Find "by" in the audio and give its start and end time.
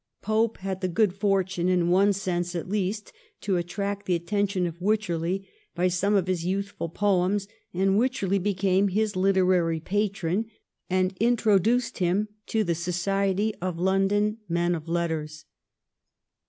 5.75-5.89